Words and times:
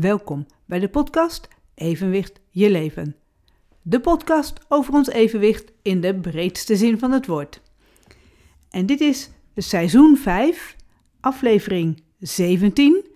Welkom 0.00 0.46
bij 0.64 0.78
de 0.78 0.88
podcast 0.88 1.48
Evenwicht 1.74 2.40
je 2.50 2.70
leven. 2.70 3.16
De 3.82 4.00
podcast 4.00 4.60
over 4.68 4.94
ons 4.94 5.08
evenwicht 5.08 5.72
in 5.82 6.00
de 6.00 6.14
breedste 6.14 6.76
zin 6.76 6.98
van 6.98 7.12
het 7.12 7.26
woord. 7.26 7.60
En 8.70 8.86
dit 8.86 9.00
is 9.00 9.30
seizoen 9.56 10.16
5, 10.16 10.76
aflevering 11.20 12.02
17, 12.18 13.06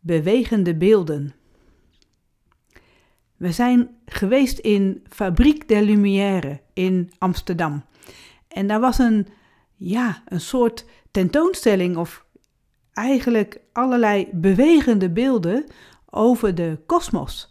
Bewegende 0.00 0.74
beelden. 0.74 1.34
We 3.36 3.52
zijn 3.52 3.96
geweest 4.06 4.58
in 4.58 5.04
Fabriek 5.08 5.68
der 5.68 5.82
Lumière 5.82 6.60
in 6.72 7.12
Amsterdam. 7.18 7.84
En 8.48 8.66
daar 8.66 8.80
was 8.80 8.98
een, 8.98 9.26
ja, 9.76 10.22
een 10.26 10.40
soort 10.40 10.84
tentoonstelling 11.10 11.96
of 11.96 12.24
eigenlijk 12.92 13.60
allerlei 13.72 14.28
bewegende 14.32 15.10
beelden 15.10 15.64
over 16.14 16.54
de 16.54 16.78
kosmos, 16.86 17.48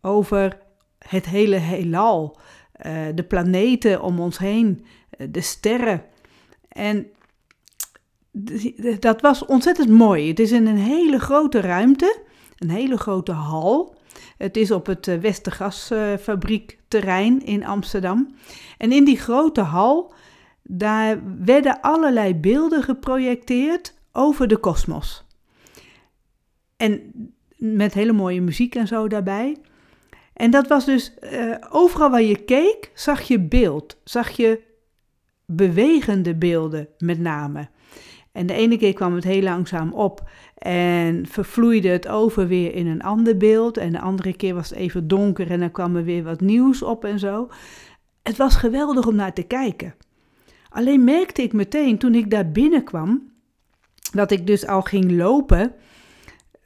over 0.00 0.58
het 0.98 1.26
hele 1.26 1.56
heelal, 1.56 2.36
uh, 2.86 3.06
de 3.14 3.24
planeten 3.24 4.02
om 4.02 4.20
ons 4.20 4.38
heen, 4.38 4.84
uh, 5.18 5.26
de 5.30 5.40
sterren. 5.40 6.04
En 6.68 7.06
dat 9.00 9.20
was 9.20 9.44
ontzettend 9.44 9.88
mooi. 9.88 10.28
Het 10.28 10.40
is 10.40 10.52
in 10.52 10.66
een 10.66 10.76
hele 10.76 11.18
grote 11.18 11.60
ruimte, 11.60 12.22
een 12.58 12.70
hele 12.70 12.96
grote 12.96 13.32
hal. 13.32 13.96
Het 14.36 14.56
is 14.56 14.70
op 14.70 14.86
het 14.86 15.20
Westergasfabriekterrein 15.20 17.44
in 17.44 17.64
Amsterdam. 17.64 18.34
En 18.78 18.92
in 18.92 19.04
die 19.04 19.18
grote 19.18 19.60
hal, 19.60 20.14
daar 20.62 21.20
werden 21.44 21.80
allerlei 21.80 22.34
beelden 22.34 22.82
geprojecteerd 22.82 23.94
over 24.12 24.48
de 24.48 24.56
kosmos. 24.56 25.24
En 26.76 27.12
met 27.56 27.94
hele 27.94 28.12
mooie 28.12 28.40
muziek 28.40 28.74
en 28.74 28.86
zo 28.86 29.08
daarbij. 29.08 29.56
En 30.32 30.50
dat 30.50 30.68
was 30.68 30.84
dus 30.84 31.14
uh, 31.32 31.54
overal 31.70 32.10
waar 32.10 32.22
je 32.22 32.44
keek, 32.44 32.90
zag 32.94 33.22
je 33.22 33.40
beeld, 33.40 34.00
zag 34.04 34.30
je 34.30 34.60
bewegende 35.46 36.34
beelden 36.34 36.88
met 36.98 37.18
name. 37.18 37.68
En 38.32 38.46
de 38.46 38.54
ene 38.54 38.76
keer 38.76 38.92
kwam 38.92 39.14
het 39.14 39.24
heel 39.24 39.42
langzaam 39.42 39.92
op 39.92 40.28
en 40.58 41.26
vervloeide 41.26 41.88
het 41.88 42.08
over 42.08 42.48
weer 42.48 42.74
in 42.74 42.86
een 42.86 43.02
ander 43.02 43.36
beeld. 43.36 43.76
En 43.76 43.92
de 43.92 44.00
andere 44.00 44.36
keer 44.36 44.54
was 44.54 44.68
het 44.68 44.78
even 44.78 45.08
donker 45.08 45.50
en 45.50 45.60
dan 45.60 45.70
kwam 45.70 45.96
er 45.96 46.04
weer 46.04 46.22
wat 46.22 46.40
nieuws 46.40 46.82
op 46.82 47.04
en 47.04 47.18
zo. 47.18 47.48
Het 48.22 48.36
was 48.36 48.56
geweldig 48.56 49.06
om 49.06 49.14
naar 49.14 49.32
te 49.32 49.42
kijken. 49.42 49.94
Alleen 50.68 51.04
merkte 51.04 51.42
ik 51.42 51.52
meteen 51.52 51.98
toen 51.98 52.14
ik 52.14 52.30
daar 52.30 52.50
binnenkwam, 52.50 53.32
dat 54.12 54.30
ik 54.30 54.46
dus 54.46 54.66
al 54.66 54.82
ging 54.82 55.10
lopen, 55.10 55.74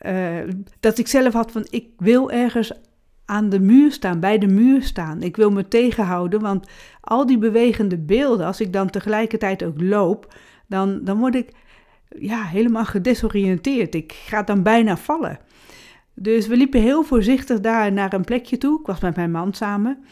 uh, 0.07 0.39
dat 0.81 0.99
ik 0.99 1.07
zelf 1.07 1.33
had 1.33 1.53
van 1.53 1.67
ik 1.71 1.89
wil 1.97 2.31
ergens 2.31 2.73
aan 3.25 3.49
de 3.49 3.61
muur 3.61 3.93
staan, 3.93 4.21
bij 4.21 4.39
de 4.39 4.47
muur 4.47 4.83
staan. 4.83 5.23
Ik 5.23 5.37
wil 5.37 5.51
me 5.51 5.69
tegenhouden, 5.69 6.41
want 6.41 6.69
al 7.01 7.27
die 7.27 7.39
bewegende 7.39 7.99
beelden, 7.99 8.47
als 8.47 8.61
ik 8.61 8.73
dan 8.73 8.91
tegelijkertijd 8.91 9.65
ook 9.65 9.81
loop, 9.81 10.35
dan, 10.67 11.05
dan 11.05 11.19
word 11.19 11.35
ik 11.35 11.51
ja, 12.09 12.43
helemaal 12.43 12.85
gedesoriënteerd. 12.85 13.95
Ik 13.95 14.13
ga 14.13 14.43
dan 14.43 14.63
bijna 14.63 14.97
vallen. 14.97 15.39
Dus 16.15 16.47
we 16.47 16.57
liepen 16.57 16.81
heel 16.81 17.03
voorzichtig 17.03 17.61
daar 17.61 17.93
naar 17.93 18.13
een 18.13 18.25
plekje 18.25 18.59
toe. 18.59 18.81
Ik 18.81 18.87
was 18.87 19.01
met 19.01 19.17
mijn 19.17 19.31
man 19.31 19.55
samen. 19.55 20.05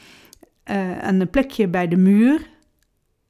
Uh, 0.71 0.99
aan 0.99 1.21
een 1.21 1.31
plekje 1.31 1.69
bij 1.69 1.89
de 1.89 1.97
muur. 1.97 2.49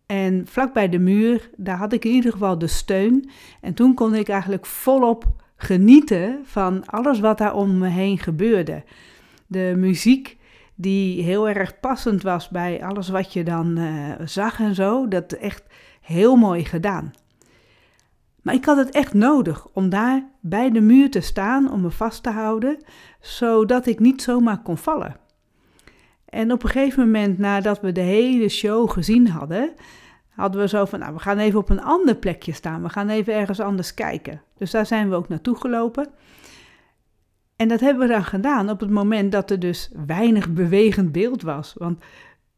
En 0.06 0.46
vlak 0.46 0.72
bij 0.72 0.88
de 0.88 0.98
muur, 0.98 1.50
daar 1.56 1.76
had 1.76 1.92
ik 1.92 2.04
in 2.04 2.10
ieder 2.10 2.32
geval 2.32 2.58
de 2.58 2.66
steun. 2.66 3.30
En 3.60 3.74
toen 3.74 3.94
kon 3.94 4.14
ik 4.14 4.28
eigenlijk 4.28 4.66
volop 4.66 5.44
genieten 5.56 6.40
van 6.44 6.86
alles 6.86 7.20
wat 7.20 7.38
daar 7.38 7.54
om 7.54 7.78
me 7.78 7.88
heen 7.88 8.18
gebeurde. 8.18 8.84
De 9.46 9.74
muziek 9.76 10.36
die 10.74 11.22
heel 11.22 11.48
erg 11.48 11.80
passend 11.80 12.22
was 12.22 12.48
bij 12.48 12.84
alles 12.84 13.08
wat 13.08 13.32
je 13.32 13.44
dan 13.44 13.78
uh, 13.78 14.12
zag 14.24 14.60
en 14.60 14.74
zo, 14.74 15.08
dat 15.08 15.32
echt 15.32 15.64
heel 16.00 16.36
mooi 16.36 16.64
gedaan. 16.64 17.12
Maar 18.42 18.54
ik 18.54 18.64
had 18.64 18.76
het 18.76 18.90
echt 18.90 19.14
nodig 19.14 19.66
om 19.72 19.88
daar 19.88 20.28
bij 20.40 20.70
de 20.70 20.80
muur 20.80 21.10
te 21.10 21.20
staan, 21.20 21.72
om 21.72 21.80
me 21.80 21.90
vast 21.90 22.22
te 22.22 22.30
houden, 22.30 22.84
zodat 23.20 23.86
ik 23.86 23.98
niet 23.98 24.22
zomaar 24.22 24.62
kon 24.62 24.78
vallen. 24.78 25.16
En 26.24 26.52
op 26.52 26.62
een 26.62 26.68
gegeven 26.68 27.04
moment, 27.04 27.38
nadat 27.38 27.80
we 27.80 27.92
de 27.92 28.00
hele 28.00 28.48
show 28.48 28.90
gezien 28.90 29.28
hadden, 29.28 29.72
hadden 30.36 30.60
we 30.60 30.68
zo 30.68 30.84
van, 30.84 30.98
nou, 30.98 31.14
we 31.14 31.20
gaan 31.20 31.38
even 31.38 31.58
op 31.58 31.70
een 31.70 31.82
ander 31.82 32.16
plekje 32.16 32.52
staan. 32.52 32.82
We 32.82 32.88
gaan 32.88 33.08
even 33.08 33.34
ergens 33.34 33.60
anders 33.60 33.94
kijken. 33.94 34.42
Dus 34.58 34.70
daar 34.70 34.86
zijn 34.86 35.08
we 35.08 35.14
ook 35.14 35.28
naartoe 35.28 35.56
gelopen. 35.56 36.08
En 37.56 37.68
dat 37.68 37.80
hebben 37.80 38.08
we 38.08 38.14
dan 38.14 38.24
gedaan 38.24 38.70
op 38.70 38.80
het 38.80 38.90
moment 38.90 39.32
dat 39.32 39.50
er 39.50 39.58
dus 39.58 39.90
weinig 40.06 40.52
bewegend 40.52 41.12
beeld 41.12 41.42
was. 41.42 41.74
Want 41.76 42.04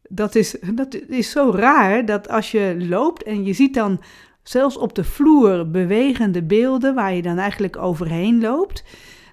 dat 0.09 0.35
is, 0.35 0.57
dat 0.75 0.95
is 0.95 1.31
zo 1.31 1.51
raar 1.51 2.05
dat 2.05 2.29
als 2.29 2.51
je 2.51 2.77
loopt 2.89 3.23
en 3.23 3.45
je 3.45 3.53
ziet 3.53 3.75
dan 3.75 4.01
zelfs 4.43 4.77
op 4.77 4.95
de 4.95 5.05
vloer 5.05 5.71
bewegende 5.71 6.43
beelden 6.43 6.95
waar 6.95 7.15
je 7.15 7.23
dan 7.23 7.39
eigenlijk 7.39 7.77
overheen 7.77 8.41
loopt. 8.41 8.85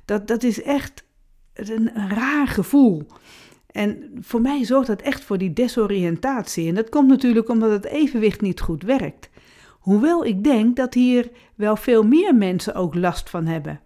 Dat, 0.06 0.28
dat 0.28 0.44
is 0.44 0.62
echt 0.62 1.04
een 1.54 1.92
raar 1.96 2.48
gevoel. 2.48 3.08
En 3.76 4.12
voor 4.20 4.42
mij 4.42 4.64
zorgt 4.64 4.88
dat 4.88 5.02
echt 5.02 5.24
voor 5.24 5.38
die 5.38 5.54
desoriëntatie. 5.54 6.68
En 6.68 6.76
dat 6.76 6.90
komt 6.90 7.08
natuurlijk 7.08 7.50
omdat 7.50 7.72
het 7.72 7.86
evenwicht 7.86 8.42
niet 8.42 8.62
goed 8.62 8.84
werkt. 8.84 9.30
Hoewel 9.80 10.26
ik 10.26 10.44
denk 10.44 10.76
dat 10.76 10.94
hier 10.94 11.30
wel 11.56 11.76
veel 11.76 12.04
meer 12.04 12.36
mensen 12.36 12.76
ook 12.76 12.96
last 12.96 13.30
van 13.30 13.46
hebben. 13.46 13.80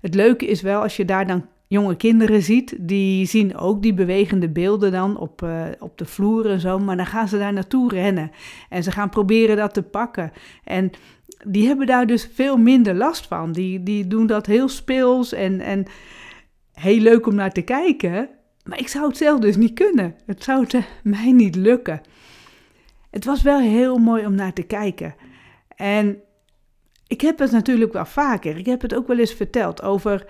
Het 0.00 0.14
leuke 0.14 0.46
is 0.46 0.62
wel 0.62 0.82
als 0.82 0.96
je 0.96 1.04
daar 1.04 1.26
dan 1.26 1.46
jonge 1.66 1.96
kinderen 1.96 2.42
ziet, 2.42 2.76
die 2.80 3.26
zien 3.26 3.56
ook 3.56 3.82
die 3.82 3.94
bewegende 3.94 4.48
beelden 4.48 4.92
dan 4.92 5.18
op, 5.18 5.42
uh, 5.42 5.64
op 5.78 5.98
de 5.98 6.04
vloer 6.04 6.50
en 6.50 6.60
zo, 6.60 6.78
maar 6.78 6.96
dan 6.96 7.06
gaan 7.06 7.28
ze 7.28 7.38
daar 7.38 7.52
naartoe 7.52 7.88
rennen 7.90 8.30
en 8.68 8.82
ze 8.82 8.90
gaan 8.90 9.08
proberen 9.08 9.56
dat 9.56 9.74
te 9.74 9.82
pakken. 9.82 10.32
En 10.64 10.90
die 11.46 11.66
hebben 11.66 11.86
daar 11.86 12.06
dus 12.06 12.30
veel 12.34 12.56
minder 12.56 12.94
last 12.94 13.26
van. 13.26 13.52
Die, 13.52 13.82
die 13.82 14.06
doen 14.06 14.26
dat 14.26 14.46
heel 14.46 14.68
speels 14.68 15.32
en, 15.32 15.60
en 15.60 15.86
heel 16.72 17.00
leuk 17.00 17.26
om 17.26 17.34
naar 17.34 17.52
te 17.52 17.62
kijken. 17.62 18.28
Maar 18.64 18.78
ik 18.78 18.88
zou 18.88 19.06
het 19.06 19.16
zelf 19.16 19.40
dus 19.40 19.56
niet 19.56 19.74
kunnen. 19.74 20.14
Het 20.26 20.44
zou 20.44 20.66
mij 21.02 21.32
niet 21.32 21.54
lukken. 21.54 22.00
Het 23.10 23.24
was 23.24 23.42
wel 23.42 23.60
heel 23.60 23.98
mooi 23.98 24.26
om 24.26 24.34
naar 24.34 24.52
te 24.52 24.62
kijken. 24.62 25.14
En 25.76 26.20
ik 27.06 27.20
heb 27.20 27.38
het 27.38 27.50
natuurlijk 27.50 27.92
wel 27.92 28.06
vaker. 28.06 28.56
Ik 28.56 28.66
heb 28.66 28.82
het 28.82 28.94
ook 28.94 29.06
wel 29.06 29.18
eens 29.18 29.34
verteld 29.34 29.82
over 29.82 30.26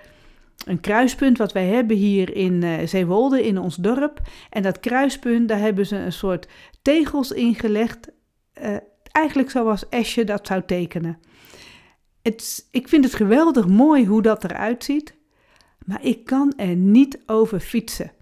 een 0.65 0.81
kruispunt 0.81 1.39
wat 1.39 1.53
wij 1.53 1.67
hebben 1.67 1.97
hier 1.97 2.37
in 2.37 2.63
uh, 2.63 2.87
Zeewolde, 2.87 3.47
in 3.47 3.59
ons 3.59 3.77
dorp. 3.77 4.21
En 4.51 4.63
dat 4.63 4.81
kruispunt, 4.81 5.49
daar 5.49 5.59
hebben 5.59 5.87
ze 5.87 5.97
een 5.97 6.13
soort 6.13 6.49
tegels 6.83 7.33
ingelegd. 7.33 8.11
Uh, 8.63 8.77
eigenlijk 9.13 9.51
zoals 9.51 9.89
Esje 9.89 10.25
dat 10.25 10.47
zou 10.47 10.63
tekenen. 10.67 11.19
Het, 12.23 12.69
ik 12.71 12.89
vind 12.89 13.05
het 13.05 13.15
geweldig 13.15 13.67
mooi 13.67 14.07
hoe 14.07 14.23
dat 14.23 14.45
eruit 14.45 14.85
ziet. 14.85 15.15
Maar 15.87 16.05
ik 16.05 16.25
kan 16.25 16.53
er 16.57 16.77
niet 16.77 17.19
over 17.27 17.61
fietsen. 17.61 18.13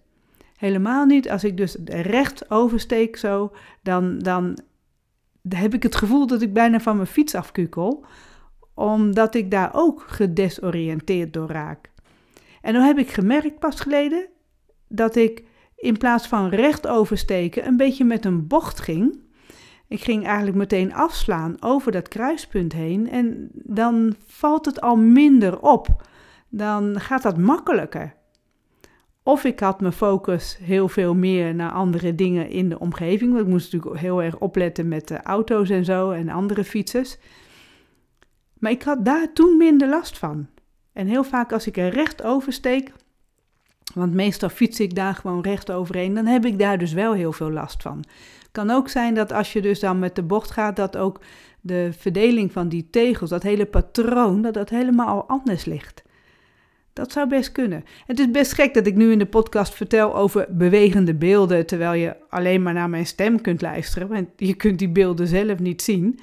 Helemaal 0.59 1.05
niet. 1.05 1.31
Als 1.31 1.45
ik 1.45 1.57
dus 1.57 1.77
recht 1.85 2.51
oversteek 2.51 3.17
zo, 3.17 3.53
dan, 3.83 4.19
dan 4.19 4.59
heb 5.49 5.75
ik 5.75 5.83
het 5.83 5.97
gevoel 5.97 6.27
dat 6.27 6.43
ik 6.43 6.53
bijna 6.53 6.81
van 6.81 6.97
mijn 6.97 7.09
fiets 7.09 7.35
afkukel. 7.35 8.05
Omdat 8.75 9.35
ik 9.35 9.51
daar 9.51 9.71
ook 9.73 10.05
gedesoriënteerd 10.07 11.33
door 11.33 11.49
raak. 11.49 11.91
En 12.61 12.73
dan 12.73 12.83
heb 12.83 12.99
ik 12.99 13.11
gemerkt 13.11 13.59
pas 13.59 13.81
geleden 13.81 14.27
dat 14.89 15.17
ik 15.17 15.45
in 15.77 15.97
plaats 15.97 16.27
van 16.29 16.49
recht 16.49 16.87
oversteken 16.87 17.67
een 17.67 17.77
beetje 17.77 18.05
met 18.05 18.25
een 18.25 18.47
bocht 18.47 18.81
ging. 18.81 19.21
Ik 19.89 20.01
ging 20.01 20.27
eigenlijk 20.27 20.57
meteen 20.57 20.95
afslaan 20.95 21.57
over 21.61 21.93
dat 21.93 22.09
kruispunt 22.09 22.73
heen 22.73 23.11
en 23.11 23.51
dan 23.53 24.15
valt 24.27 24.65
het 24.65 24.81
al 24.81 24.97
minder 24.97 25.61
op. 25.61 26.07
Dan 26.49 27.01
gaat 27.01 27.23
dat 27.23 27.39
makkelijker. 27.39 28.18
Of 29.29 29.45
ik 29.45 29.61
had 29.61 29.81
mijn 29.81 29.93
focus 29.93 30.59
heel 30.63 30.89
veel 30.89 31.15
meer 31.15 31.55
naar 31.55 31.71
andere 31.71 32.15
dingen 32.15 32.49
in 32.49 32.69
de 32.69 32.79
omgeving. 32.79 33.33
Want 33.33 33.45
ik 33.45 33.51
moest 33.51 33.73
natuurlijk 33.73 34.01
heel 34.01 34.23
erg 34.23 34.39
opletten 34.39 34.89
met 34.89 35.09
de 35.09 35.23
auto's 35.23 35.71
en 35.71 35.85
zo 35.85 36.11
en 36.11 36.29
andere 36.29 36.65
fietsers. 36.65 37.19
Maar 38.59 38.71
ik 38.71 38.83
had 38.83 39.05
daar 39.05 39.33
toen 39.33 39.57
minder 39.57 39.89
last 39.89 40.19
van. 40.19 40.47
En 40.93 41.07
heel 41.07 41.25
vaak 41.25 41.53
als 41.53 41.67
ik 41.67 41.77
er 41.77 41.89
recht 41.89 42.23
oversteek, 42.23 42.93
want 43.95 44.15
meestal 44.15 44.49
fiets 44.49 44.81
ik 44.81 44.95
daar 44.95 45.15
gewoon 45.15 45.43
recht 45.43 45.71
overheen, 45.71 46.15
dan 46.15 46.27
heb 46.27 46.45
ik 46.45 46.59
daar 46.59 46.79
dus 46.79 46.93
wel 46.93 47.13
heel 47.13 47.33
veel 47.33 47.51
last 47.51 47.83
van. 47.83 48.05
Kan 48.53 48.71
ook 48.71 48.89
zijn 48.89 49.15
dat 49.15 49.33
als 49.33 49.53
je 49.53 49.63
dus 49.63 49.81
dan 49.81 49.99
met 49.99 50.17
de 50.17 50.23
bocht 50.23 50.51
gaat, 50.51 50.77
dat 50.77 50.97
ook 50.97 51.21
de 51.61 51.91
verdeling 51.99 52.53
van 52.53 52.69
die 52.69 52.91
tegels, 52.91 53.31
dat 53.31 53.43
hele 53.43 53.67
patroon, 53.67 54.43
dat 54.43 54.55
dat 54.55 54.69
helemaal 54.69 55.29
anders 55.29 55.65
ligt. 55.65 56.07
Dat 56.99 57.13
zou 57.13 57.29
best 57.29 57.53
kunnen. 57.53 57.85
Het 58.07 58.19
is 58.19 58.31
best 58.31 58.53
gek 58.53 58.75
dat 58.75 58.87
ik 58.87 58.95
nu 58.95 59.13
in 59.13 59.19
de 59.19 59.27
podcast 59.27 59.75
vertel 59.75 60.17
over 60.17 60.47
bewegende 60.51 61.15
beelden, 61.15 61.67
terwijl 61.67 61.93
je 61.93 62.17
alleen 62.29 62.63
maar 62.63 62.73
naar 62.73 62.91
mijn 62.91 63.07
stem 63.07 63.41
kunt 63.41 63.63
luisteren, 63.63 64.09
want 64.09 64.29
je 64.37 64.55
kunt 64.55 64.79
die 64.79 64.89
beelden 64.89 65.27
zelf 65.27 65.59
niet 65.59 65.83
zien. 65.83 66.19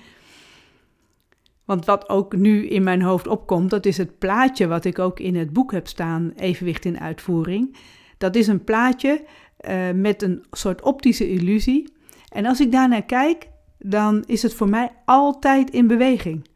Want 1.66 1.86
wat 1.86 2.10
ook 2.10 2.36
nu 2.36 2.68
in 2.68 2.84
mijn 2.84 3.02
hoofd 3.02 3.28
opkomt, 3.28 3.70
dat 3.70 3.86
is 3.86 3.98
het 3.98 4.18
plaatje 4.18 4.68
wat 4.68 4.86
ik 4.86 5.00
ook 5.00 5.20
in 5.20 5.36
het 5.36 5.54
boek 5.54 5.72
heb 5.72 5.88
staan, 5.88 6.34
Evenwicht 6.36 6.86
in 6.86 7.00
uitvoering. 7.00 7.76
Dat 8.18 8.36
is 8.36 8.48
een 8.48 8.64
plaatje 8.64 9.24
uh, 9.70 9.92
met 9.94 10.22
een 10.22 10.46
soort 10.52 10.82
optische 10.82 11.30
illusie. 11.30 11.94
En 12.30 12.46
als 12.46 12.60
ik 12.60 12.72
daarnaar 12.72 13.06
kijk, 13.06 13.48
dan 13.80 14.24
is 14.26 14.42
het 14.42 14.54
voor 14.54 14.70
mij 14.70 14.92
altijd 15.06 15.70
in 15.70 15.88
beweging. 15.88 16.48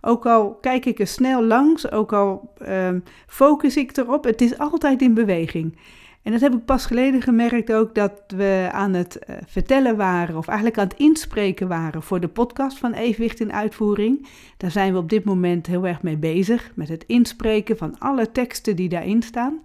Ook 0.00 0.26
al 0.26 0.54
kijk 0.54 0.86
ik 0.86 0.98
er 0.98 1.06
snel 1.06 1.44
langs, 1.44 1.90
ook 1.90 2.12
al 2.12 2.54
um, 2.68 3.04
focus 3.26 3.76
ik 3.76 3.96
erop, 3.96 4.24
het 4.24 4.40
is 4.40 4.58
altijd 4.58 5.02
in 5.02 5.14
beweging. 5.14 5.76
En 6.22 6.32
dat 6.32 6.40
heb 6.40 6.54
ik 6.54 6.64
pas 6.64 6.86
geleden 6.86 7.22
gemerkt 7.22 7.72
ook 7.72 7.94
dat 7.94 8.12
we 8.36 8.68
aan 8.72 8.92
het 8.92 9.18
uh, 9.18 9.36
vertellen 9.46 9.96
waren, 9.96 10.36
of 10.36 10.46
eigenlijk 10.46 10.78
aan 10.78 10.88
het 10.88 10.98
inspreken 10.98 11.68
waren 11.68 12.02
voor 12.02 12.20
de 12.20 12.28
podcast 12.28 12.78
van 12.78 12.92
Evenwicht 12.92 13.40
in 13.40 13.52
Uitvoering. 13.52 14.26
Daar 14.56 14.70
zijn 14.70 14.92
we 14.92 14.98
op 14.98 15.08
dit 15.08 15.24
moment 15.24 15.66
heel 15.66 15.86
erg 15.86 16.02
mee 16.02 16.16
bezig, 16.16 16.72
met 16.74 16.88
het 16.88 17.04
inspreken 17.06 17.76
van 17.76 17.98
alle 17.98 18.32
teksten 18.32 18.76
die 18.76 18.88
daarin 18.88 19.22
staan. 19.22 19.60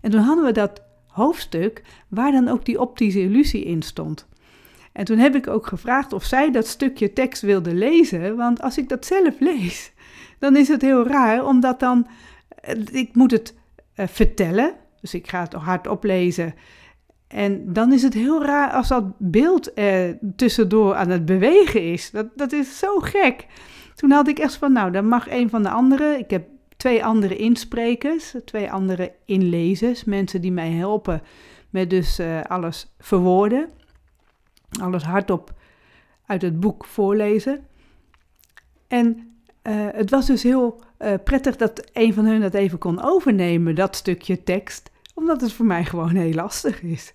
En 0.00 0.10
toen 0.10 0.20
hadden 0.20 0.44
we 0.44 0.52
dat 0.52 0.82
hoofdstuk 1.06 1.82
waar 2.08 2.32
dan 2.32 2.48
ook 2.48 2.64
die 2.64 2.80
optische 2.80 3.20
illusie 3.20 3.64
in 3.64 3.82
stond. 3.82 4.28
En 4.92 5.04
toen 5.04 5.18
heb 5.18 5.34
ik 5.34 5.46
ook 5.46 5.66
gevraagd 5.66 6.12
of 6.12 6.24
zij 6.24 6.50
dat 6.50 6.66
stukje 6.66 7.12
tekst 7.12 7.42
wilde 7.42 7.74
lezen, 7.74 8.36
want 8.36 8.62
als 8.62 8.78
ik 8.78 8.88
dat 8.88 9.06
zelf 9.06 9.40
lees, 9.40 9.92
dan 10.38 10.56
is 10.56 10.68
het 10.68 10.82
heel 10.82 11.06
raar, 11.06 11.44
omdat 11.44 11.80
dan, 11.80 12.06
eh, 12.48 12.74
ik 12.90 13.14
moet 13.14 13.30
het 13.30 13.54
uh, 13.96 14.06
vertellen, 14.06 14.72
dus 15.00 15.14
ik 15.14 15.28
ga 15.28 15.40
het 15.40 15.52
hardop 15.52 16.04
lezen. 16.04 16.54
En 17.28 17.72
dan 17.72 17.92
is 17.92 18.02
het 18.02 18.14
heel 18.14 18.44
raar 18.44 18.70
als 18.70 18.88
dat 18.88 19.04
beeld 19.18 19.78
er 19.78 20.18
tussendoor 20.36 20.94
aan 20.94 21.10
het 21.10 21.24
bewegen 21.24 21.92
is. 21.92 22.10
Dat, 22.10 22.26
dat 22.36 22.52
is 22.52 22.78
zo 22.78 22.98
gek. 22.98 23.46
Toen 23.94 24.10
had 24.10 24.28
ik 24.28 24.38
echt 24.38 24.54
van, 24.54 24.72
nou, 24.72 24.90
dan 24.90 25.06
mag 25.06 25.30
een 25.30 25.50
van 25.50 25.62
de 25.62 25.70
anderen. 25.70 26.18
Ik 26.18 26.30
heb 26.30 26.48
twee 26.76 27.04
andere 27.04 27.36
insprekers, 27.36 28.34
twee 28.44 28.72
andere 28.72 29.12
inlezers, 29.24 30.04
mensen 30.04 30.40
die 30.40 30.52
mij 30.52 30.70
helpen 30.70 31.22
met 31.70 31.90
dus 31.90 32.20
uh, 32.20 32.42
alles 32.42 32.94
verwoorden 32.98 33.68
alles 34.80 35.02
hardop 35.02 35.54
uit 36.26 36.42
het 36.42 36.60
boek 36.60 36.84
voorlezen. 36.84 37.60
En 38.88 39.30
uh, 39.62 39.86
het 39.92 40.10
was 40.10 40.26
dus 40.26 40.42
heel 40.42 40.82
uh, 40.98 41.12
prettig 41.24 41.56
dat 41.56 41.90
een 41.92 42.14
van 42.14 42.24
hun 42.24 42.40
dat 42.40 42.54
even 42.54 42.78
kon 42.78 43.02
overnemen, 43.02 43.74
dat 43.74 43.96
stukje 43.96 44.42
tekst, 44.42 44.90
omdat 45.14 45.40
het 45.40 45.52
voor 45.52 45.66
mij 45.66 45.84
gewoon 45.84 46.14
heel 46.14 46.32
lastig 46.32 46.82
is. 46.82 47.14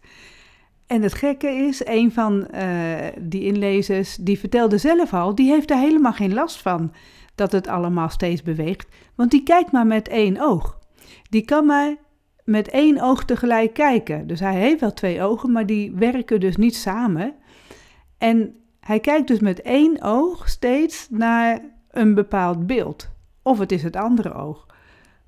En 0.88 1.02
het 1.02 1.14
gekke 1.14 1.48
is, 1.48 1.86
een 1.86 2.12
van 2.12 2.48
uh, 2.54 2.96
die 3.20 3.44
inlezers, 3.44 4.16
die 4.16 4.40
vertelde 4.40 4.78
zelf 4.78 5.14
al, 5.14 5.36
die 5.36 5.50
heeft 5.50 5.72
er 5.72 5.78
helemaal 5.78 6.14
geen 6.14 6.34
last 6.34 6.62
van 6.62 6.94
dat 7.36 7.52
het 7.52 7.68
allemaal 7.68 8.10
steeds 8.10 8.42
beweegt, 8.42 8.88
want 9.16 9.32
die 9.32 9.44
kijkt 9.44 9.72
maar 9.72 9.88
met 9.88 10.08
één 10.08 10.42
oog. 10.42 10.80
Die 11.30 11.46
kan 11.46 11.66
maar 11.66 11.96
met 12.44 12.70
één 12.70 13.02
oog 13.02 13.26
tegelijk 13.26 13.74
kijken. 13.74 14.28
Dus 14.28 14.40
hij 14.40 14.56
heeft 14.56 14.80
wel 14.80 14.94
twee 14.94 15.22
ogen, 15.22 15.52
maar 15.52 15.66
die 15.66 15.92
werken 15.92 16.40
dus 16.40 16.56
niet 16.56 16.76
samen. 16.76 17.36
En 18.26 18.56
hij 18.80 19.00
kijkt 19.00 19.28
dus 19.28 19.40
met 19.40 19.62
één 19.62 20.02
oog 20.02 20.50
steeds 20.50 21.08
naar 21.10 21.62
een 21.92 22.14
bepaald 22.14 22.68
beeld. 22.68 23.10
Of 23.42 23.60
het 23.60 23.72
is 23.72 23.84
het 23.84 23.96
andere 23.96 24.34
oog, 24.34 24.66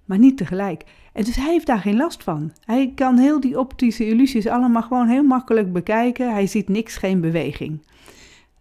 maar 0.05 0.17
niet 0.17 0.37
tegelijk. 0.37 0.83
En 1.13 1.23
dus 1.23 1.35
hij 1.35 1.51
heeft 1.51 1.65
daar 1.65 1.79
geen 1.79 1.97
last 1.97 2.23
van. 2.23 2.51
Hij 2.65 2.91
kan 2.95 3.17
heel 3.17 3.39
die 3.39 3.59
optische 3.59 4.07
illusies 4.07 4.47
allemaal 4.47 4.81
gewoon 4.81 5.07
heel 5.07 5.23
makkelijk 5.23 5.73
bekijken. 5.73 6.33
Hij 6.33 6.47
ziet 6.47 6.69
niks, 6.69 6.97
geen 6.97 7.21
beweging. 7.21 7.87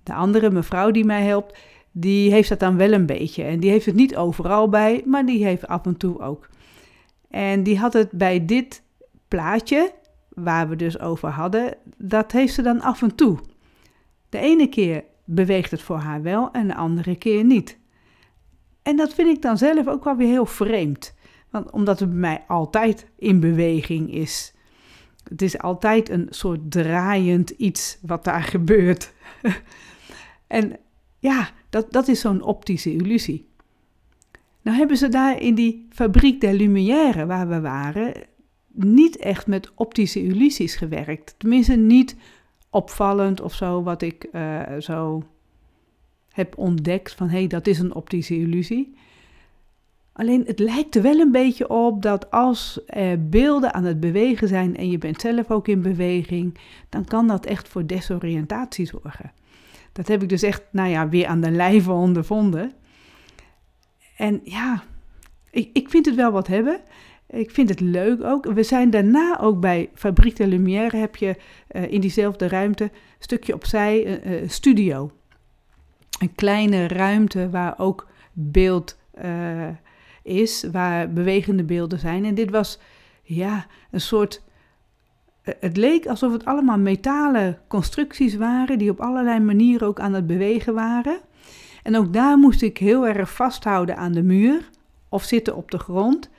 De 0.02 0.12
andere 0.12 0.50
mevrouw 0.50 0.90
die 0.90 1.04
mij 1.04 1.22
helpt, 1.22 1.58
die 1.92 2.30
heeft 2.30 2.48
dat 2.48 2.60
dan 2.60 2.76
wel 2.76 2.92
een 2.92 3.06
beetje. 3.06 3.42
En 3.42 3.60
die 3.60 3.70
heeft 3.70 3.86
het 3.86 3.94
niet 3.94 4.16
overal 4.16 4.68
bij, 4.68 5.02
maar 5.04 5.26
die 5.26 5.44
heeft 5.44 5.66
af 5.66 5.86
en 5.86 5.96
toe 5.96 6.20
ook. 6.20 6.48
En 7.30 7.62
die 7.62 7.78
had 7.78 7.92
het 7.92 8.10
bij 8.10 8.46
dit 8.46 8.82
plaatje, 9.28 9.92
waar 10.28 10.68
we 10.68 10.76
dus 10.76 11.00
over 11.00 11.28
hadden, 11.28 11.74
dat 11.96 12.32
heeft 12.32 12.54
ze 12.54 12.62
dan 12.62 12.80
af 12.80 13.02
en 13.02 13.14
toe. 13.14 13.38
De 14.28 14.38
ene 14.38 14.68
keer 14.68 15.04
beweegt 15.24 15.70
het 15.70 15.82
voor 15.82 15.96
haar 15.96 16.22
wel 16.22 16.50
en 16.50 16.68
de 16.68 16.74
andere 16.74 17.16
keer 17.16 17.44
niet. 17.44 17.78
En 18.82 18.96
dat 18.96 19.14
vind 19.14 19.28
ik 19.28 19.42
dan 19.42 19.58
zelf 19.58 19.86
ook 19.86 20.04
wel 20.04 20.16
weer 20.16 20.28
heel 20.28 20.46
vreemd. 20.46 21.14
Want 21.50 21.70
omdat 21.70 22.00
het 22.00 22.08
bij 22.08 22.18
mij 22.18 22.44
altijd 22.48 23.06
in 23.16 23.40
beweging 23.40 24.12
is. 24.12 24.54
Het 25.28 25.42
is 25.42 25.58
altijd 25.58 26.08
een 26.08 26.26
soort 26.30 26.70
draaiend 26.70 27.50
iets 27.50 27.98
wat 28.02 28.24
daar 28.24 28.42
gebeurt. 28.54 29.12
en 30.46 30.76
ja, 31.18 31.50
dat, 31.70 31.92
dat 31.92 32.08
is 32.08 32.20
zo'n 32.20 32.42
optische 32.42 32.92
illusie. 32.92 33.48
Nou 34.62 34.76
hebben 34.76 34.96
ze 34.96 35.08
daar 35.08 35.40
in 35.40 35.54
die 35.54 35.86
fabriek 35.90 36.40
der 36.40 36.54
Lumière 36.54 37.26
waar 37.26 37.48
we 37.48 37.60
waren 37.60 38.12
niet 38.72 39.16
echt 39.16 39.46
met 39.46 39.72
optische 39.74 40.22
illusies 40.22 40.74
gewerkt. 40.74 41.34
Tenminste 41.38 41.76
niet 41.76 42.16
opvallend 42.76 43.40
of 43.40 43.54
zo, 43.54 43.82
wat 43.82 44.02
ik 44.02 44.28
uh, 44.32 44.60
zo 44.78 45.22
heb 46.32 46.58
ontdekt 46.58 47.14
van 47.14 47.28
hé, 47.28 47.38
hey, 47.38 47.46
dat 47.46 47.66
is 47.66 47.78
een 47.78 47.94
optische 47.94 48.38
illusie. 48.38 48.96
Alleen 50.12 50.44
het 50.46 50.58
lijkt 50.58 50.94
er 50.94 51.02
wel 51.02 51.18
een 51.18 51.32
beetje 51.32 51.68
op 51.68 52.02
dat 52.02 52.30
als 52.30 52.80
er 52.86 53.28
beelden 53.28 53.74
aan 53.74 53.84
het 53.84 54.00
bewegen 54.00 54.48
zijn 54.48 54.76
en 54.76 54.90
je 54.90 54.98
bent 54.98 55.20
zelf 55.20 55.50
ook 55.50 55.68
in 55.68 55.82
beweging, 55.82 56.58
dan 56.88 57.04
kan 57.04 57.26
dat 57.26 57.46
echt 57.46 57.68
voor 57.68 57.86
desoriëntatie 57.86 58.86
zorgen. 58.86 59.32
Dat 59.92 60.08
heb 60.08 60.22
ik 60.22 60.28
dus 60.28 60.42
echt, 60.42 60.62
nou 60.70 60.88
ja, 60.88 61.08
weer 61.08 61.26
aan 61.26 61.40
de 61.40 61.50
lijve 61.50 61.92
ondervonden. 61.92 62.72
En 64.16 64.40
ja, 64.44 64.82
ik, 65.50 65.70
ik 65.72 65.90
vind 65.90 66.06
het 66.06 66.14
wel 66.14 66.32
wat 66.32 66.46
hebben. 66.46 66.80
Ik 67.28 67.50
vind 67.50 67.68
het 67.68 67.80
leuk 67.80 68.24
ook. 68.24 68.44
We 68.44 68.62
zijn 68.62 68.90
daarna 68.90 69.40
ook 69.40 69.60
bij 69.60 69.90
Fabrique 69.94 70.44
de 70.44 70.48
Lumière, 70.48 70.96
heb 70.96 71.16
je 71.16 71.36
uh, 71.70 71.92
in 71.92 72.00
diezelfde 72.00 72.48
ruimte, 72.48 72.84
een 72.84 72.90
stukje 73.18 73.54
opzij, 73.54 74.06
een 74.06 74.28
uh, 74.28 74.42
uh, 74.42 74.48
studio. 74.48 75.10
Een 76.18 76.34
kleine 76.34 76.88
ruimte 76.88 77.50
waar 77.50 77.74
ook 77.78 78.06
beeld 78.32 78.98
is, 80.22 80.64
waar 80.72 81.12
bewegende 81.12 81.64
beelden 81.64 81.98
zijn. 81.98 82.24
En 82.24 82.34
dit 82.34 82.50
was, 82.50 82.78
ja, 83.22 83.66
een 83.90 84.00
soort... 84.00 84.42
Het 85.42 85.76
leek 85.76 86.06
alsof 86.06 86.32
het 86.32 86.44
allemaal 86.44 86.78
metalen 86.78 87.58
constructies 87.68 88.36
waren, 88.36 88.78
die 88.78 88.90
op 88.90 89.00
allerlei 89.00 89.40
manieren 89.40 89.88
ook 89.88 90.00
aan 90.00 90.12
het 90.12 90.26
bewegen 90.26 90.74
waren. 90.74 91.20
En 91.82 91.96
ook 91.96 92.12
daar 92.12 92.38
moest 92.38 92.62
ik 92.62 92.78
heel 92.78 93.06
erg 93.06 93.34
vasthouden 93.34 93.96
aan 93.96 94.12
de 94.12 94.22
muur 94.22 94.70
of 95.08 95.22
zitten 95.24 95.56
op 95.56 95.70
de 95.70 95.78
grond 95.78 96.30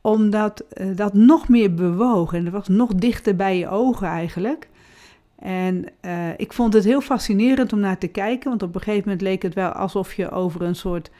omdat 0.00 0.64
uh, 0.74 0.96
dat 0.96 1.14
nog 1.14 1.48
meer 1.48 1.74
bewoog 1.74 2.32
en 2.32 2.44
het 2.44 2.52
was 2.52 2.68
nog 2.68 2.94
dichter 2.94 3.36
bij 3.36 3.58
je 3.58 3.68
ogen 3.68 4.06
eigenlijk. 4.06 4.68
En 5.38 5.84
uh, 6.04 6.28
ik 6.36 6.52
vond 6.52 6.72
het 6.72 6.84
heel 6.84 7.00
fascinerend 7.00 7.72
om 7.72 7.80
naar 7.80 7.98
te 7.98 8.06
kijken, 8.06 8.48
want 8.48 8.62
op 8.62 8.74
een 8.74 8.80
gegeven 8.80 9.02
moment 9.04 9.20
leek 9.20 9.42
het 9.42 9.54
wel 9.54 9.70
alsof 9.70 10.14
je 10.14 10.30
over 10.30 10.62
een 10.62 10.76
soort 10.76 11.10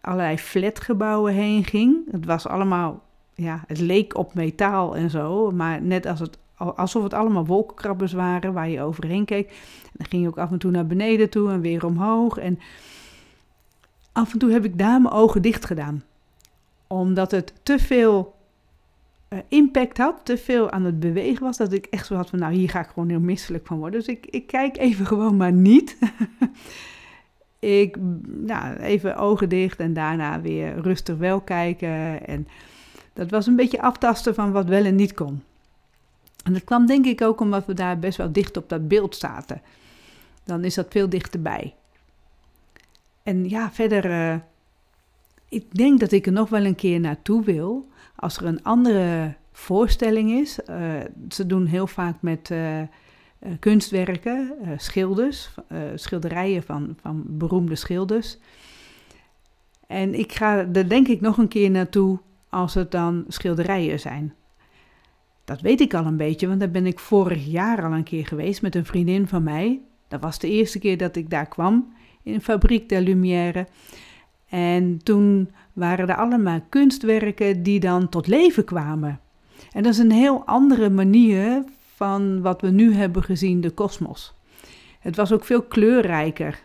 allerlei 0.00 0.38
flatgebouwen 0.38 1.32
heen 1.32 1.64
ging. 1.64 1.96
Het 2.10 2.24
was 2.24 2.46
allemaal, 2.46 3.02
ja, 3.34 3.64
het 3.66 3.80
leek 3.80 4.16
op 4.16 4.34
metaal 4.34 4.96
en 4.96 5.10
zo, 5.10 5.50
maar 5.50 5.82
net 5.82 6.06
als 6.06 6.20
het, 6.20 6.38
alsof 6.56 7.02
het 7.02 7.14
allemaal 7.14 7.46
wolkenkrabbers 7.46 8.12
waren 8.12 8.52
waar 8.52 8.68
je 8.68 8.82
overheen 8.82 9.24
keek. 9.24 9.48
En 9.48 9.92
dan 9.92 10.06
ging 10.06 10.22
je 10.22 10.28
ook 10.28 10.38
af 10.38 10.50
en 10.50 10.58
toe 10.58 10.70
naar 10.70 10.86
beneden 10.86 11.30
toe 11.30 11.50
en 11.50 11.60
weer 11.60 11.86
omhoog. 11.86 12.38
En 12.38 12.58
af 14.12 14.32
en 14.32 14.38
toe 14.38 14.52
heb 14.52 14.64
ik 14.64 14.78
daar 14.78 15.00
mijn 15.00 15.14
ogen 15.14 15.42
dicht 15.42 15.64
gedaan 15.64 16.02
omdat 16.86 17.30
het 17.30 17.52
te 17.62 17.78
veel 17.78 18.34
uh, 19.28 19.38
impact 19.48 19.98
had, 19.98 20.20
te 20.22 20.36
veel 20.36 20.70
aan 20.70 20.84
het 20.84 21.00
bewegen 21.00 21.42
was, 21.42 21.56
dat 21.56 21.72
ik 21.72 21.86
echt 21.86 22.06
zo 22.06 22.14
had 22.14 22.30
van, 22.30 22.38
nou 22.38 22.54
hier 22.54 22.70
ga 22.70 22.80
ik 22.80 22.88
gewoon 22.88 23.08
heel 23.08 23.20
misselijk 23.20 23.66
van 23.66 23.78
worden. 23.78 23.98
Dus 23.98 24.08
ik, 24.08 24.26
ik 24.26 24.46
kijk 24.46 24.76
even 24.76 25.06
gewoon 25.12 25.36
maar 25.36 25.52
niet. 25.52 25.98
ik, 27.58 27.96
nou, 28.26 28.76
even 28.76 29.16
ogen 29.16 29.48
dicht 29.48 29.78
en 29.78 29.92
daarna 29.92 30.40
weer 30.40 30.80
rustig 30.80 31.16
wel 31.16 31.40
kijken. 31.40 32.26
En 32.26 32.48
dat 33.12 33.30
was 33.30 33.46
een 33.46 33.56
beetje 33.56 33.82
aftasten 33.82 34.34
van 34.34 34.52
wat 34.52 34.68
wel 34.68 34.84
en 34.84 34.94
niet 34.94 35.14
kon. 35.14 35.42
En 36.44 36.52
dat 36.52 36.64
kwam 36.64 36.86
denk 36.86 37.06
ik 37.06 37.22
ook 37.22 37.40
omdat 37.40 37.66
we 37.66 37.74
daar 37.74 37.98
best 37.98 38.18
wel 38.18 38.32
dicht 38.32 38.56
op 38.56 38.68
dat 38.68 38.88
beeld 38.88 39.16
zaten. 39.16 39.62
Dan 40.44 40.64
is 40.64 40.74
dat 40.74 40.86
veel 40.90 41.08
dichterbij. 41.08 41.74
En 43.22 43.48
ja, 43.48 43.70
verder 43.70 44.04
uh, 44.10 44.36
ik 45.54 45.74
denk 45.74 46.00
dat 46.00 46.12
ik 46.12 46.26
er 46.26 46.32
nog 46.32 46.48
wel 46.48 46.64
een 46.64 46.74
keer 46.74 47.00
naartoe 47.00 47.44
wil. 47.44 47.88
Als 48.16 48.36
er 48.36 48.44
een 48.44 48.62
andere 48.62 49.34
voorstelling 49.52 50.30
is. 50.30 50.58
Uh, 50.70 50.76
ze 51.28 51.46
doen 51.46 51.66
heel 51.66 51.86
vaak 51.86 52.16
met 52.20 52.50
uh, 52.50 52.80
kunstwerken, 53.58 54.54
schilders, 54.76 55.54
schilderijen 55.94 56.62
van, 56.62 56.96
van 57.00 57.22
beroemde 57.26 57.74
schilders. 57.74 58.38
En 59.86 60.18
ik 60.18 60.32
ga 60.32 60.56
er 60.72 60.88
denk 60.88 61.08
ik 61.08 61.20
nog 61.20 61.38
een 61.38 61.48
keer 61.48 61.70
naartoe 61.70 62.18
als 62.48 62.74
het 62.74 62.90
dan 62.90 63.24
schilderijen 63.28 64.00
zijn. 64.00 64.34
Dat 65.44 65.60
weet 65.60 65.80
ik 65.80 65.94
al 65.94 66.06
een 66.06 66.16
beetje, 66.16 66.46
want 66.46 66.60
daar 66.60 66.70
ben 66.70 66.86
ik 66.86 66.98
vorig 66.98 67.46
jaar 67.46 67.84
al 67.84 67.92
een 67.92 68.04
keer 68.04 68.26
geweest 68.26 68.62
met 68.62 68.74
een 68.74 68.84
vriendin 68.84 69.28
van 69.28 69.42
mij. 69.42 69.80
Dat 70.08 70.20
was 70.20 70.38
de 70.38 70.50
eerste 70.50 70.78
keer 70.78 70.98
dat 70.98 71.16
ik 71.16 71.30
daar 71.30 71.48
kwam 71.48 71.94
in 72.22 72.40
Fabriek 72.40 72.88
der 72.88 73.00
Lumière. 73.00 73.66
En 74.48 75.00
toen 75.02 75.50
waren 75.72 76.08
er 76.08 76.16
allemaal 76.16 76.60
kunstwerken 76.68 77.62
die 77.62 77.80
dan 77.80 78.08
tot 78.08 78.26
leven 78.26 78.64
kwamen. 78.64 79.20
En 79.72 79.82
dat 79.82 79.92
is 79.92 79.98
een 79.98 80.12
heel 80.12 80.46
andere 80.46 80.90
manier 80.90 81.64
van 81.94 82.42
wat 82.42 82.60
we 82.60 82.70
nu 82.70 82.94
hebben 82.94 83.22
gezien, 83.22 83.60
de 83.60 83.70
kosmos. 83.70 84.34
Het 85.00 85.16
was 85.16 85.32
ook 85.32 85.44
veel 85.44 85.62
kleurrijker. 85.62 86.62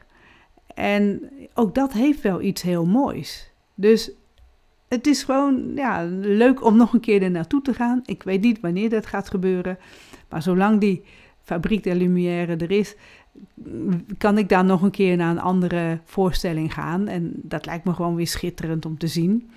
En 0.74 1.30
ook 1.54 1.76
dat 1.76 1.94
heeft 1.94 2.22
wel 2.22 2.42
iets 2.42 2.62
heel 2.62 2.86
moois. 2.86 3.52
Dus 3.76 4.12
het 4.88 5.08
is 5.08 5.24
gewoon 5.24 5.72
ja, 5.76 6.06
leuk 6.20 6.66
om 6.66 6.78
nog 6.78 6.94
een 6.94 7.00
keer 7.00 7.24
er 7.24 7.32
naartoe 7.32 7.62
te 7.62 7.74
gaan. 7.74 8.02
Ik 8.06 8.24
weet 8.24 8.42
niet 8.42 8.60
wanneer 8.60 8.90
dat 8.90 9.06
gaat 9.06 9.30
gebeuren. 9.30 9.78
Maar 10.30 10.42
zolang 10.42 10.80
die 10.80 11.04
Fabriek 11.42 11.84
der 11.84 11.96
Lumière 11.96 12.56
er 12.56 12.72
is, 12.72 12.96
kan 14.18 14.38
ik 14.38 14.50
daar 14.50 14.66
nog 14.66 14.82
een 14.82 14.92
keer 14.92 15.18
naar 15.18 15.32
een 15.32 15.40
andere 15.40 16.00
voorstelling 16.06 16.74
gaan. 16.74 17.08
En 17.08 17.32
dat 17.36 17.66
lijkt 17.66 17.86
me 17.86 17.94
gewoon 17.94 18.16
weer 18.16 18.28
schitterend 18.28 18.86
om 18.86 18.98
te 18.98 19.08
zien. 19.08 19.50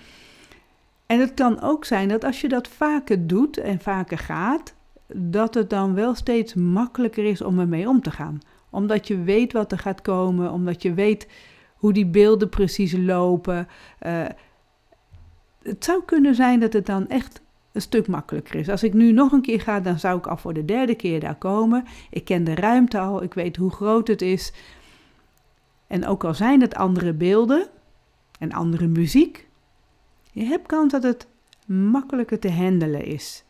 En 1.06 1.20
het 1.20 1.34
kan 1.34 1.60
ook 1.60 1.84
zijn 1.84 2.08
dat 2.08 2.24
als 2.24 2.40
je 2.40 2.48
dat 2.48 2.68
vaker 2.68 3.26
doet 3.26 3.56
en 3.56 3.80
vaker 3.80 4.18
gaat, 4.18 4.74
dat 5.14 5.54
het 5.54 5.70
dan 5.70 5.94
wel 5.94 6.14
steeds 6.14 6.54
makkelijker 6.54 7.24
is 7.24 7.42
om 7.42 7.58
ermee 7.58 7.88
om 7.88 8.02
te 8.02 8.10
gaan. 8.10 8.38
Omdat 8.70 9.08
je 9.08 9.22
weet 9.22 9.52
wat 9.52 9.72
er 9.72 9.78
gaat 9.78 10.02
komen, 10.02 10.52
omdat 10.52 10.82
je 10.82 10.94
weet 10.94 11.28
hoe 11.74 11.92
die 11.92 12.06
beelden 12.06 12.48
precies 12.48 12.92
lopen. 12.96 13.68
Uh, 14.06 14.24
het 15.62 15.84
zou 15.84 16.02
kunnen 16.04 16.34
zijn 16.34 16.60
dat 16.60 16.72
het 16.72 16.86
dan 16.86 17.08
echt 17.08 17.40
een 17.72 17.80
stuk 17.80 18.06
makkelijker 18.06 18.54
is. 18.54 18.68
Als 18.68 18.82
ik 18.82 18.92
nu 18.92 19.12
nog 19.12 19.32
een 19.32 19.42
keer 19.42 19.60
ga, 19.60 19.80
dan 19.80 19.98
zou 19.98 20.18
ik 20.18 20.26
al 20.26 20.36
voor 20.36 20.54
de 20.54 20.64
derde 20.64 20.94
keer 20.94 21.20
daar 21.20 21.34
komen. 21.34 21.84
Ik 22.10 22.24
ken 22.24 22.44
de 22.44 22.54
ruimte 22.54 22.98
al, 22.98 23.22
ik 23.22 23.34
weet 23.34 23.56
hoe 23.56 23.70
groot 23.70 24.08
het 24.08 24.22
is. 24.22 24.52
En 25.86 26.06
ook 26.06 26.24
al 26.24 26.34
zijn 26.34 26.60
het 26.60 26.74
andere 26.74 27.12
beelden 27.12 27.66
en 28.38 28.52
andere 28.52 28.86
muziek, 28.86 29.48
je 30.32 30.44
hebt 30.44 30.66
kans 30.66 30.92
dat 30.92 31.02
het 31.02 31.26
makkelijker 31.66 32.38
te 32.38 32.50
handelen 32.50 33.04
is. 33.04 33.44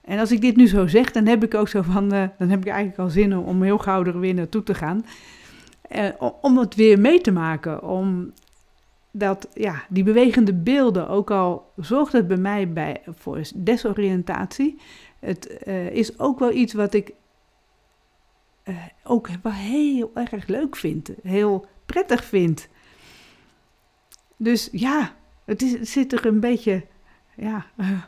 En 0.00 0.18
als 0.18 0.32
ik 0.32 0.40
dit 0.40 0.56
nu 0.56 0.66
zo 0.68 0.86
zeg, 0.86 1.10
dan 1.10 1.26
heb 1.26 1.44
ik 1.44 1.54
ook 1.54 1.68
zo 1.68 1.82
van, 1.82 2.14
uh, 2.14 2.24
dan 2.38 2.48
heb 2.48 2.60
ik 2.60 2.66
eigenlijk 2.66 2.98
al 2.98 3.08
zin 3.08 3.36
om 3.36 3.62
heel 3.62 3.78
gauw 3.78 4.04
er 4.04 4.20
weer 4.20 4.34
naartoe 4.34 4.62
te 4.62 4.74
gaan. 4.74 5.04
Uh, 5.96 6.08
om 6.40 6.58
het 6.58 6.74
weer 6.74 7.00
mee 7.00 7.20
te 7.20 7.32
maken, 7.32 7.82
om 7.82 8.32
dat 9.18 9.48
ja, 9.52 9.82
die 9.88 10.04
bewegende 10.04 10.54
beelden, 10.54 11.08
ook 11.08 11.30
al 11.30 11.72
zorgt 11.76 12.12
het 12.12 12.28
bij 12.28 12.36
mij 12.36 12.72
bij, 12.72 13.02
voor 13.06 13.42
desoriëntatie, 13.54 14.80
het 15.20 15.58
uh, 15.66 15.90
is 15.90 16.18
ook 16.18 16.38
wel 16.38 16.52
iets 16.52 16.72
wat 16.72 16.94
ik 16.94 17.12
uh, 18.64 18.76
ook 19.04 19.28
wel 19.42 19.52
heel 19.52 20.10
erg 20.14 20.46
leuk 20.46 20.76
vind, 20.76 21.10
heel 21.22 21.66
prettig 21.86 22.24
vind. 22.24 22.68
Dus 24.36 24.68
ja, 24.72 25.14
het, 25.44 25.78
zit 25.80 26.12
er 26.12 26.26
een 26.26 26.40
beetje 26.40 26.84
ja, 27.36 27.66
uh, 27.76 28.02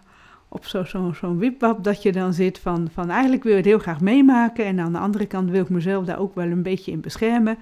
op 0.48 0.64
zo'n 0.64 0.86
zo, 0.86 1.12
zo 1.12 1.38
dat 1.82 2.02
je 2.02 2.12
dan 2.12 2.32
zit 2.32 2.58
van, 2.58 2.88
van 2.92 3.10
eigenlijk 3.10 3.42
wil 3.42 3.52
je 3.52 3.58
het 3.58 3.66
heel 3.66 3.78
graag 3.78 4.00
meemaken 4.00 4.64
en 4.64 4.80
aan 4.80 4.92
de 4.92 4.98
andere 4.98 5.26
kant 5.26 5.50
wil 5.50 5.62
ik 5.62 5.68
mezelf 5.68 6.04
daar 6.04 6.18
ook 6.18 6.34
wel 6.34 6.46
een 6.46 6.62
beetje 6.62 6.90
in 6.90 7.00
beschermen. 7.00 7.58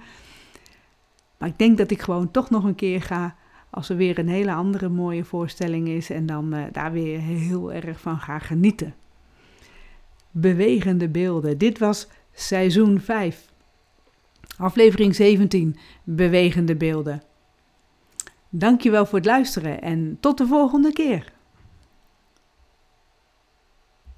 Maar 1.37 1.49
ik 1.49 1.57
denk 1.57 1.77
dat 1.77 1.91
ik 1.91 2.01
gewoon 2.01 2.31
toch 2.31 2.49
nog 2.49 2.63
een 2.63 2.75
keer 2.75 3.01
ga 3.01 3.35
als 3.69 3.89
er 3.89 3.95
weer 3.95 4.19
een 4.19 4.29
hele 4.29 4.53
andere 4.53 4.89
mooie 4.89 5.23
voorstelling 5.23 5.87
is 5.87 6.09
en 6.09 6.25
dan 6.25 6.55
uh, 6.55 6.63
daar 6.71 6.91
weer 6.91 7.19
heel 7.19 7.73
erg 7.73 7.99
van 7.99 8.19
ga 8.19 8.39
genieten. 8.39 8.95
Bewegende 10.31 11.07
beelden. 11.07 11.57
Dit 11.57 11.79
was 11.79 12.07
seizoen 12.33 12.99
5. 12.99 13.45
Aflevering 14.57 15.15
17. 15.15 15.77
Bewegende 16.03 16.75
beelden. 16.75 17.23
Dankjewel 18.49 19.05
voor 19.05 19.17
het 19.17 19.27
luisteren 19.27 19.81
en 19.81 20.17
tot 20.19 20.37
de 20.37 20.47
volgende 20.47 20.93
keer. 20.93 21.35